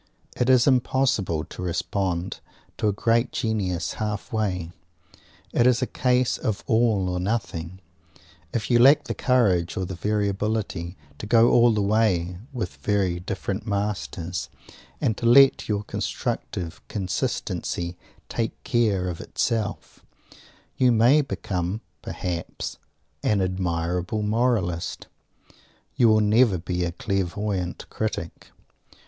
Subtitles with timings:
[0.35, 2.39] It is impossible to respond
[2.77, 4.71] to a great genius halfway.
[5.53, 7.77] It is a case of all or nothing.
[8.51, 13.19] If you lack the courage, or the variability, to go all the way with very
[13.19, 14.49] different masters,
[14.99, 17.95] and to let your constructive consistency
[18.27, 20.03] take care of itself,
[20.77, 22.79] you may become, perhaps,
[23.21, 25.05] an admirable moralist;
[25.95, 28.49] you will never be a clairvoyant critic.